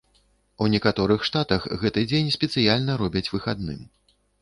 У 0.65 0.69
некаторых 0.75 1.27
штатах 1.29 1.69
гэты 1.83 2.07
дзень 2.15 2.35
спецыяльна 2.39 2.99
робяць 3.05 3.27
выхадным. 3.37 3.89